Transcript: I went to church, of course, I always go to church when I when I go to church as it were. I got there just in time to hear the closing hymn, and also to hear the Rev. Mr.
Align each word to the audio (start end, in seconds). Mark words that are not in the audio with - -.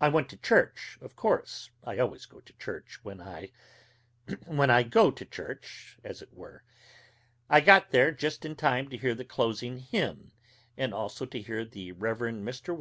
I 0.00 0.08
went 0.08 0.28
to 0.28 0.36
church, 0.36 0.96
of 1.00 1.16
course, 1.16 1.70
I 1.82 1.98
always 1.98 2.24
go 2.24 2.38
to 2.38 2.52
church 2.52 3.00
when 3.02 3.20
I 3.20 3.50
when 4.46 4.70
I 4.70 4.84
go 4.84 5.10
to 5.10 5.24
church 5.24 5.98
as 6.04 6.22
it 6.22 6.32
were. 6.32 6.62
I 7.48 7.60
got 7.60 7.90
there 7.90 8.12
just 8.12 8.44
in 8.44 8.54
time 8.54 8.88
to 8.90 8.96
hear 8.96 9.12
the 9.16 9.24
closing 9.24 9.78
hymn, 9.80 10.30
and 10.76 10.94
also 10.94 11.26
to 11.26 11.42
hear 11.42 11.64
the 11.64 11.90
Rev. 11.90 12.18
Mr. 12.18 12.68